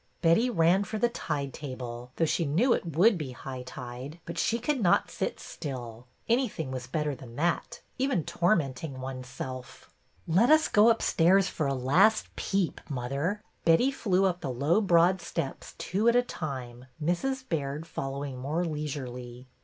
Betty 0.23 0.49
ran 0.49 0.83
for 0.83 0.97
the 0.97 1.09
tide 1.09 1.53
table, 1.53 2.11
though 2.15 2.25
she 2.25 2.43
knew 2.43 2.73
it 2.73 2.95
would 2.97 3.19
be 3.19 3.33
high 3.33 3.61
tide; 3.61 4.19
but 4.25 4.39
she 4.39 4.57
could 4.57 4.81
not 4.81 5.11
sit 5.11 5.39
still. 5.39 6.07
Anything 6.27 6.71
was 6.71 6.87
better 6.87 7.13
than 7.13 7.35
that, 7.35 7.81
even 7.99 8.23
tormenting 8.23 8.99
one's 8.99 9.27
self! 9.27 9.91
Let 10.27 10.49
us 10.49 10.67
go 10.67 10.89
upstairs 10.89 11.49
for 11.49 11.67
a 11.67 11.75
last 11.75 12.35
peep, 12.35 12.81
mother." 12.89 13.43
Betty 13.63 13.91
flew 13.91 14.25
up 14.25 14.41
the 14.41 14.49
low 14.49 14.81
broad 14.81 15.21
steps 15.21 15.75
two 15.77 16.07
at 16.09 16.15
a 16.15 16.23
time, 16.23 16.85
Mrs. 16.99 17.47
Baird 17.47 17.85
following 17.85 18.39
more 18.39 18.65
leisurely. 18.65 19.49